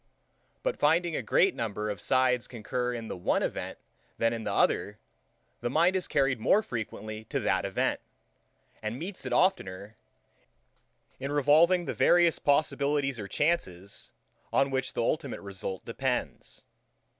But 0.63 0.79
finding 0.79 1.15
a 1.15 1.21
greater 1.21 1.55
number 1.55 1.87
of 1.91 2.01
sides 2.01 2.47
concur 2.47 2.91
in 2.91 3.07
the 3.07 3.15
one 3.15 3.43
event 3.43 3.77
than 4.17 4.33
in 4.33 4.45
the 4.45 4.51
other, 4.51 4.97
the 5.59 5.69
mind 5.69 5.95
is 5.95 6.07
carried 6.07 6.39
more 6.39 6.63
frequently 6.63 7.25
to 7.25 7.39
that 7.41 7.65
event, 7.65 7.99
and 8.81 8.97
meets 8.97 9.27
it 9.27 9.31
oftener, 9.31 9.97
in 11.19 11.31
revolving 11.31 11.85
the 11.85 11.93
various 11.93 12.39
possibilities 12.39 13.19
or 13.19 13.27
chances, 13.27 14.11
on 14.51 14.71
which 14.71 14.93
the 14.93 15.03
ultimate 15.03 15.41
result 15.41 15.85
depends. 15.85 16.63